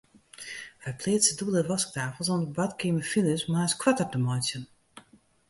Wy 0.83 0.91
pleatse 0.99 1.31
dûbelde 1.37 1.63
wasktafels 1.71 2.31
om 2.33 2.39
de 2.43 2.49
badkeamerfiles 2.57 3.41
moarns 3.51 3.73
koarter 3.81 4.07
te 4.11 4.19
meitsjen. 4.25 4.63